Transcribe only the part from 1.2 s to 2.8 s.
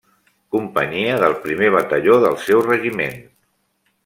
del primer Batalló del seu